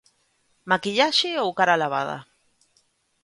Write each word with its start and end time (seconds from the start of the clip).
Maquillaxe 0.71 1.31
ou 1.43 1.51
cara 1.59 1.79
lavada? 1.81 2.17